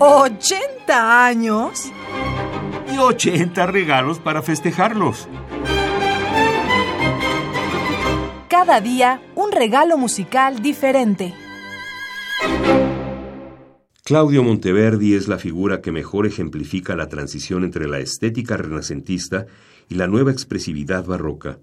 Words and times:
¿80 0.00 1.26
años? 1.26 1.92
Y 2.90 2.96
80 2.96 3.66
regalos 3.66 4.18
para 4.18 4.40
festejarlos. 4.40 5.28
Cada 8.48 8.80
día 8.80 9.20
un 9.34 9.52
regalo 9.52 9.98
musical 9.98 10.62
diferente. 10.62 11.34
Claudio 14.02 14.42
Monteverdi 14.42 15.12
es 15.12 15.28
la 15.28 15.36
figura 15.36 15.82
que 15.82 15.92
mejor 15.92 16.26
ejemplifica 16.26 16.96
la 16.96 17.10
transición 17.10 17.62
entre 17.62 17.86
la 17.86 17.98
estética 17.98 18.56
renacentista 18.56 19.44
y 19.90 19.96
la 19.96 20.06
nueva 20.06 20.32
expresividad 20.32 21.04
barroca. 21.04 21.58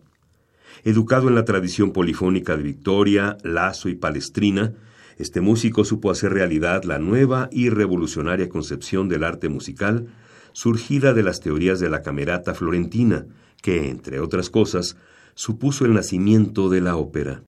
Educado 0.84 1.28
en 1.28 1.34
la 1.34 1.44
tradición 1.44 1.92
polifónica 1.92 2.56
de 2.56 2.62
Victoria, 2.62 3.36
Lazo 3.42 3.90
y 3.90 3.96
Palestrina, 3.96 4.76
este 5.18 5.42
músico 5.42 5.84
supo 5.84 6.12
hacer 6.12 6.34
realidad 6.34 6.84
la 6.84 7.00
nueva 7.00 7.50
y 7.52 7.70
revolucionaria 7.70 8.50
concepción 8.50 9.10
del 9.10 9.24
arte 9.24 9.50
musical 9.50 10.08
surgida 10.54 11.14
de 11.14 11.21
las 11.21 11.39
teorías 11.39 11.80
de 11.80 11.89
la 11.89 12.02
camerata 12.02 12.56
florentina, 12.56 13.28
que, 13.61 13.89
entre 13.89 14.20
otras 14.20 14.50
cosas, 14.50 14.98
supuso 15.36 15.86
el 15.86 15.94
nacimiento 15.94 16.70
de 16.70 16.82
la 16.82 16.96
ópera. 16.96 17.44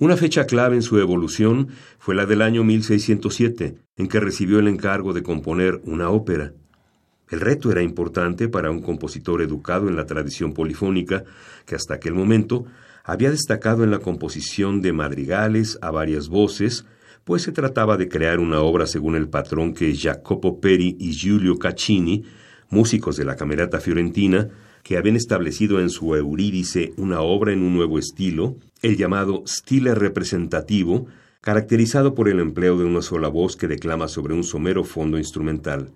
Una 0.00 0.16
fecha 0.16 0.44
clave 0.44 0.74
en 0.74 0.82
su 0.82 0.98
evolución 0.98 1.68
fue 2.00 2.16
la 2.16 2.26
del 2.26 2.42
año 2.42 2.64
1607, 2.64 3.76
en 3.96 4.08
que 4.08 4.18
recibió 4.18 4.58
el 4.58 4.66
encargo 4.66 5.12
de 5.12 5.22
componer 5.22 5.80
una 5.84 6.10
ópera. 6.10 6.54
El 7.30 7.40
reto 7.40 7.70
era 7.70 7.82
importante 7.82 8.48
para 8.48 8.72
un 8.72 8.82
compositor 8.82 9.40
educado 9.40 9.88
en 9.88 9.94
la 9.94 10.06
tradición 10.06 10.52
polifónica, 10.52 11.22
que 11.66 11.76
hasta 11.76 11.94
aquel 11.94 12.14
momento 12.14 12.64
había 13.04 13.30
destacado 13.30 13.84
en 13.84 13.90
la 13.90 13.98
composición 13.98 14.80
de 14.80 14.94
madrigales 14.94 15.78
a 15.82 15.90
varias 15.90 16.28
voces, 16.28 16.86
pues 17.24 17.42
se 17.42 17.52
trataba 17.52 17.96
de 17.98 18.08
crear 18.08 18.40
una 18.40 18.60
obra 18.60 18.86
según 18.86 19.14
el 19.14 19.28
patrón 19.28 19.74
que 19.74 19.94
Jacopo 19.94 20.60
Peri 20.60 20.96
y 20.98 21.12
Giulio 21.12 21.58
Caccini, 21.58 22.24
músicos 22.70 23.16
de 23.16 23.26
la 23.26 23.36
Camerata 23.36 23.78
Fiorentina, 23.78 24.48
que 24.82 24.96
habían 24.96 25.16
establecido 25.16 25.80
en 25.80 25.90
su 25.90 26.14
Eurídice 26.14 26.92
una 26.96 27.20
obra 27.20 27.52
en 27.52 27.62
un 27.62 27.74
nuevo 27.74 27.98
estilo, 27.98 28.56
el 28.82 28.96
llamado 28.96 29.44
stile 29.46 29.94
representativo, 29.94 31.06
caracterizado 31.40 32.14
por 32.14 32.28
el 32.28 32.40
empleo 32.40 32.78
de 32.78 32.84
una 32.84 33.02
sola 33.02 33.28
voz 33.28 33.56
que 33.56 33.68
declama 33.68 34.08
sobre 34.08 34.34
un 34.34 34.44
somero 34.44 34.82
fondo 34.82 35.18
instrumental. 35.18 35.92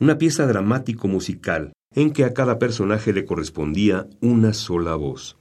Una 0.00 0.18
pieza 0.18 0.46
dramático-musical 0.46 1.72
en 1.94 2.12
que 2.12 2.24
a 2.24 2.32
cada 2.32 2.58
personaje 2.58 3.12
le 3.12 3.24
correspondía 3.24 4.06
una 4.20 4.52
sola 4.52 4.96
voz. 4.96 5.36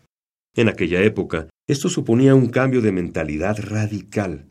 En 0.55 0.67
aquella 0.69 1.01
época, 1.01 1.49
esto 1.65 1.89
suponía 1.89 2.35
un 2.35 2.47
cambio 2.47 2.81
de 2.81 2.91
mentalidad 2.91 3.57
radical, 3.59 4.45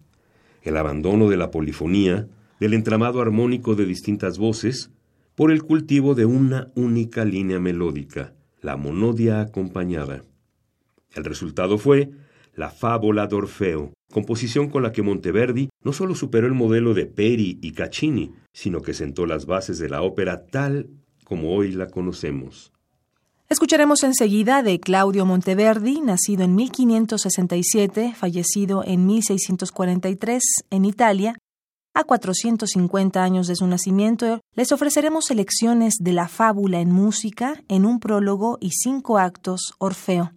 el 0.63 0.77
abandono 0.77 1.29
de 1.29 1.37
la 1.37 1.53
polifonía, 1.53 2.27
del 2.59 2.75
entramado 2.75 3.21
armónico 3.21 3.77
de 3.77 3.87
distintas 3.87 4.37
voces, 4.37 4.91
por 5.37 5.53
el 5.53 5.63
cultivo 5.63 6.17
de 6.17 6.27
una 6.27 6.73
única 6.75 7.25
línea 7.25 7.61
melódica, 7.61 8.35
la 8.61 8.77
monodia 8.77 9.41
acompañada. 9.41 10.25
El 11.15 11.25
resultado 11.25 11.79
fue 11.79 12.11
la 12.57 12.71
fábula 12.71 13.29
de 13.29 13.37
Orfeo, 13.37 13.93
composición 14.13 14.71
con 14.71 14.83
la 14.83 14.91
que 14.91 15.03
Monteverdi 15.03 15.69
no 15.85 15.93
solo 15.93 16.17
superó 16.17 16.49
el 16.49 16.55
modelo 16.55 16.95
de 16.95 17.07
Peri 17.07 17.61
y 17.63 17.73
Caccini, 17.73 18.33
sino 18.53 18.83
que 18.83 18.93
sentó 18.93 19.25
las 19.25 19.47
bases 19.47 19.79
de 19.79 19.89
la 19.89 20.03
ópera 20.03 20.47
tal 20.47 20.91
como 21.25 21.55
hoy 21.55 21.71
la 21.71 21.87
conocemos. 21.87 22.73
Escucharemos 23.53 24.03
enseguida 24.03 24.63
de 24.63 24.81
Claudio 24.81 25.27
Monteverdi, 25.27 26.01
nacido 26.01 26.43
en 26.43 26.55
1567, 26.55 28.15
fallecido 28.17 28.83
en 28.83 29.05
1643 29.05 30.43
en 30.71 30.87
Italia, 30.87 31.37
a 31.93 32.05
450 32.05 33.23
años 33.23 33.47
de 33.49 33.57
su 33.57 33.67
nacimiento, 33.67 34.41
les 34.55 34.73
ofreceremos 34.73 35.27
selecciones 35.27 35.97
de 36.01 36.15
la 36.15 36.29
fábula 36.29 36.81
en 36.81 36.93
música 36.93 37.63
en 37.69 37.85
un 37.85 38.01
prólogo 38.01 38.57
y 38.59 38.71
cinco 38.71 39.19
actos 39.19 39.75
Orfeo. 39.77 40.33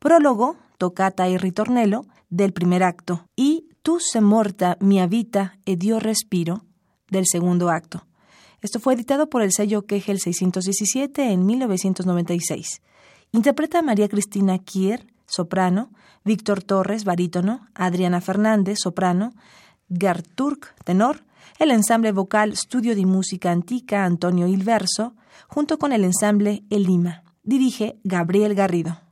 Prólogo, 0.00 0.56
tocata 0.76 1.28
y 1.28 1.36
ritornello 1.36 2.04
del 2.30 2.52
primer 2.52 2.82
acto 2.82 3.26
y 3.36 3.68
Tu 3.82 4.00
se 4.00 4.20
morta 4.20 4.76
mia 4.80 5.06
vita 5.06 5.60
e 5.66 5.76
dio 5.76 6.00
respiro 6.00 6.64
del 7.08 7.26
segundo 7.28 7.70
acto. 7.70 8.09
Esto 8.62 8.80
fue 8.80 8.94
editado 8.94 9.30
por 9.30 9.42
el 9.42 9.52
sello 9.52 9.86
Kegel 9.86 10.20
617 10.20 11.30
en 11.32 11.46
1996. 11.46 12.82
Interpreta 13.32 13.80
María 13.82 14.08
Cristina 14.08 14.58
Kier, 14.58 15.06
soprano, 15.26 15.90
Víctor 16.24 16.62
Torres, 16.62 17.04
barítono, 17.04 17.66
Adriana 17.74 18.20
Fernández, 18.20 18.78
soprano, 18.80 19.32
Gerturk, 19.88 20.74
tenor, 20.84 21.24
el 21.58 21.70
ensamble 21.70 22.12
vocal 22.12 22.56
Studio 22.56 22.94
de 22.94 23.06
Música 23.06 23.50
Antica 23.50 24.04
Antonio 24.04 24.46
Ilverso, 24.46 25.14
junto 25.48 25.78
con 25.78 25.92
el 25.92 26.04
ensamble 26.04 26.64
El 26.70 26.84
Lima. 26.84 27.22
Dirige 27.42 27.98
Gabriel 28.04 28.54
Garrido. 28.54 29.09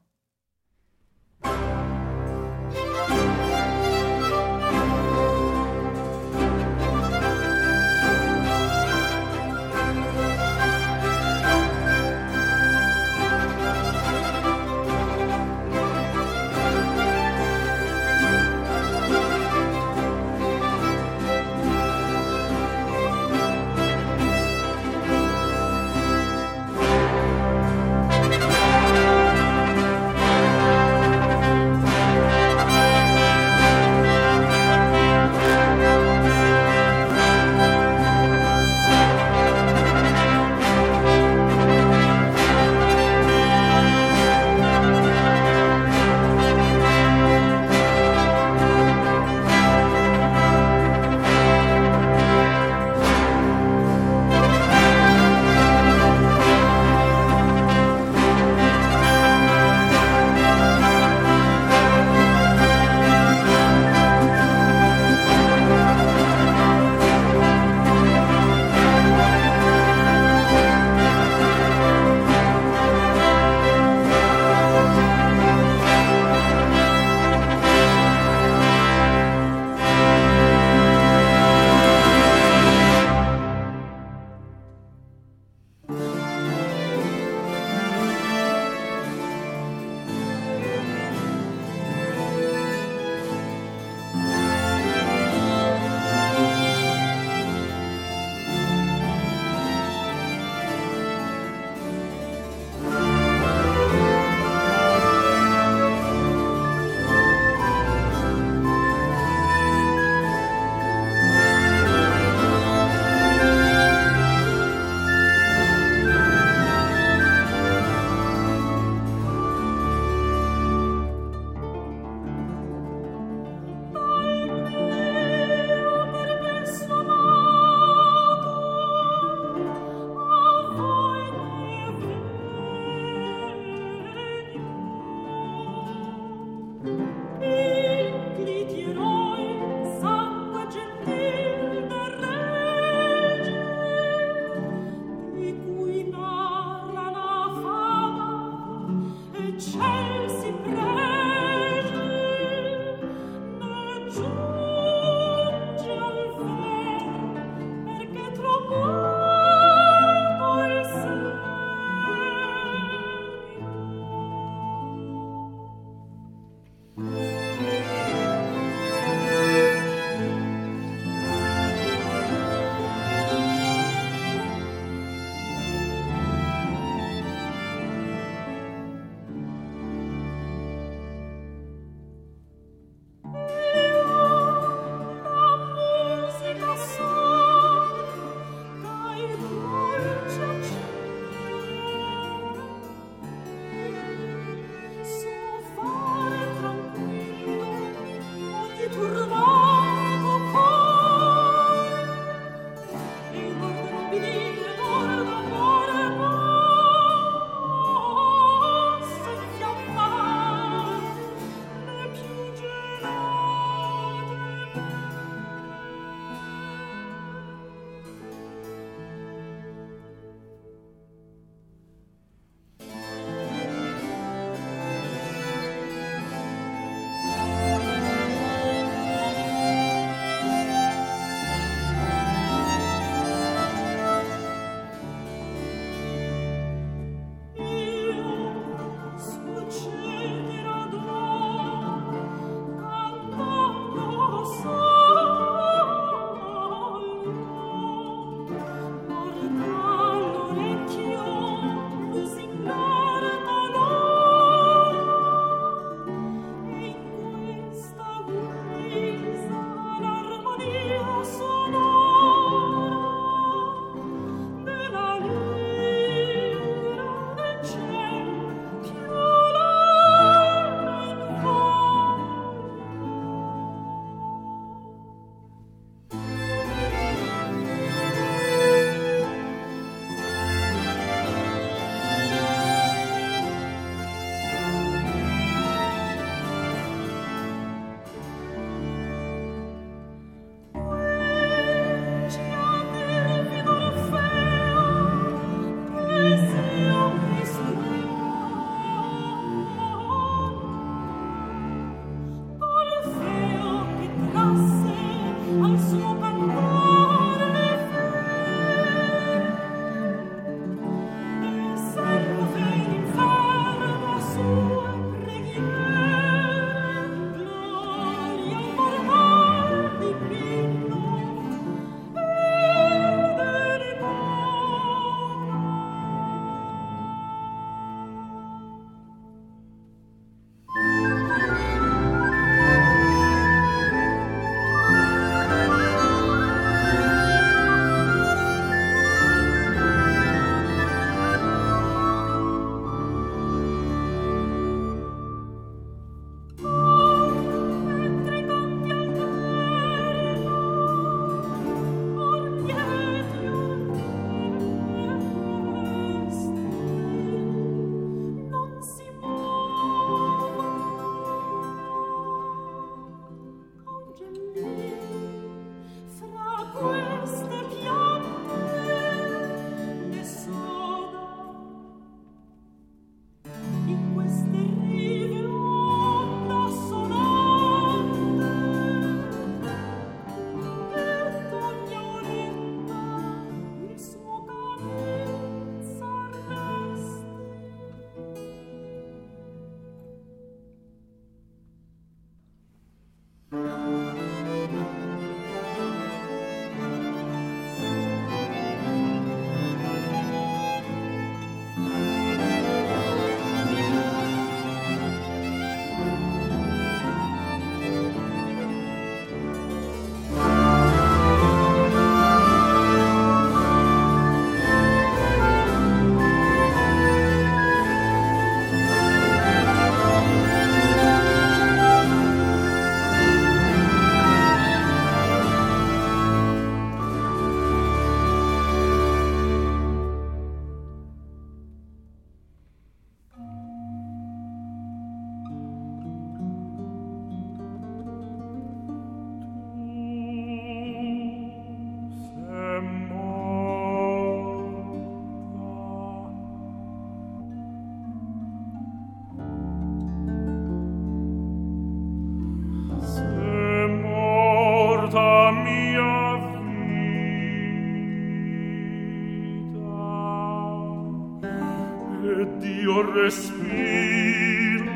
Dio 462.44 463.02
respiro. 463.02 464.86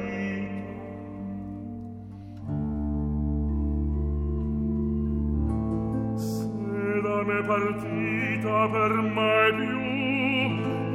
sei 6.17 7.01
da 7.03 7.23
me 7.25 7.43
partita 7.45 8.69
per 8.69 8.93
mai 9.17 9.53
più 9.55 9.79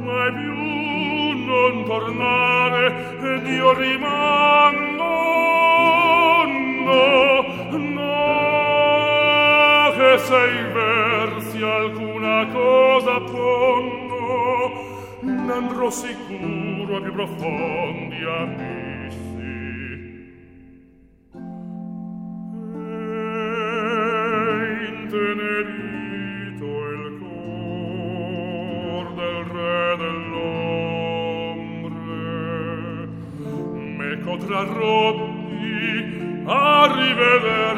mai 0.04 0.32
più 0.38 0.54
non 1.46 1.84
tornare 1.84 2.84
ed 3.34 3.46
io 3.46 3.72
rimango 3.74 4.31
sei 10.32 10.64
versi 10.72 11.60
alcuna 11.62 12.46
cosa 12.46 13.20
ponno 13.20 14.72
n'andrò 15.20 15.90
sicuro 15.90 16.96
a 16.96 17.00
più 17.02 17.12
profondi 17.12 18.16
abissi 18.40 19.20
e 22.72 22.96
intenerito 24.94 26.64
il 26.96 27.04
cor 27.20 29.04
del 29.12 29.44
re 29.52 29.96
dell'ombre. 29.98 30.62
Meco 33.98 34.32
tra 34.38 34.62
rotti 34.64 36.42
a 36.46 36.86
riveder 36.90 37.76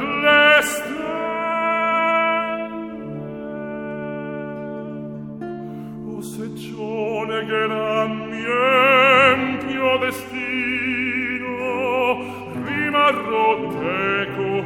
verrò 13.15 13.69
teco 13.69 14.65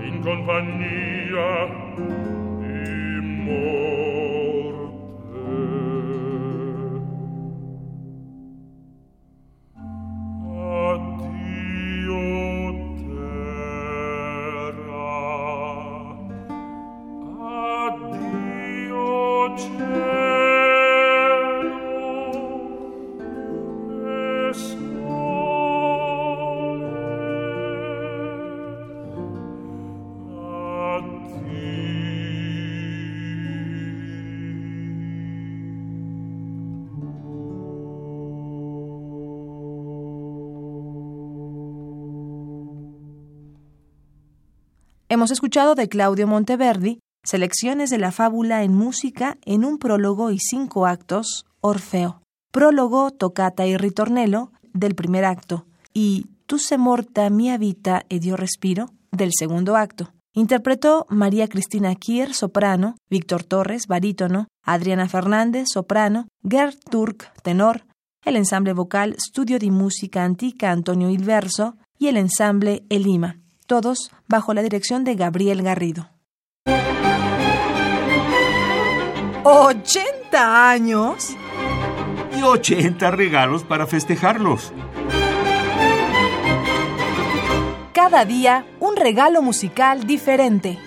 in 0.00 0.20
compagnia 0.22 1.68
di 2.58 3.20
mo 3.44 3.81
Hemos 45.12 45.30
escuchado 45.30 45.74
de 45.74 45.90
Claudio 45.90 46.26
Monteverdi 46.26 47.00
selecciones 47.22 47.90
de 47.90 47.98
la 47.98 48.12
fábula 48.12 48.62
en 48.62 48.72
música 48.74 49.36
en 49.44 49.62
un 49.66 49.76
prólogo 49.76 50.30
y 50.30 50.38
cinco 50.38 50.86
actos, 50.86 51.44
Orfeo, 51.60 52.22
prólogo, 52.50 53.10
tocata 53.10 53.66
y 53.66 53.76
ritornello 53.76 54.52
del 54.72 54.94
primer 54.94 55.26
acto. 55.26 55.66
Y 55.92 56.28
Tu 56.46 56.56
se 56.56 56.78
morta 56.78 57.28
mia 57.28 57.58
vita 57.58 58.06
e 58.08 58.20
dio 58.20 58.38
respiro 58.38 58.94
del 59.10 59.32
segundo 59.38 59.76
acto. 59.76 60.14
Interpretó 60.32 61.04
María 61.10 61.46
Cristina 61.46 61.94
Kier, 61.94 62.32
soprano, 62.32 62.96
Víctor 63.10 63.44
Torres, 63.44 63.88
barítono, 63.88 64.48
Adriana 64.64 65.10
Fernández, 65.10 65.66
soprano, 65.74 66.26
Gerd 66.42 66.78
Turk, 66.88 67.30
tenor, 67.42 67.84
el 68.24 68.36
ensamble 68.36 68.72
vocal 68.72 69.16
Studio 69.18 69.58
di 69.58 69.70
Música 69.70 70.24
Antica 70.24 70.70
Antonio 70.70 71.10
Ilverso 71.10 71.76
y 71.98 72.06
el 72.06 72.16
ensamble 72.16 72.86
Elima, 72.88 73.41
todos 73.72 74.10
bajo 74.28 74.52
la 74.52 74.60
dirección 74.60 75.02
de 75.02 75.14
Gabriel 75.14 75.62
Garrido. 75.62 76.10
¿80 79.44 80.34
años? 80.34 81.34
Y 82.36 82.42
80 82.42 83.10
regalos 83.12 83.62
para 83.62 83.86
festejarlos. 83.86 84.74
Cada 87.94 88.26
día 88.26 88.66
un 88.78 88.94
regalo 88.94 89.40
musical 89.40 90.06
diferente. 90.06 90.78